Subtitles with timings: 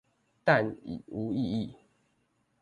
[0.43, 1.75] 但己無意義